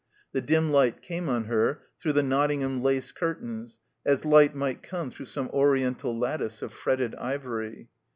[0.31, 5.11] The dim light came on her through the Nottingham lace curtains, as light might come
[5.11, 7.87] through some Oriental lattice of fretted ivory.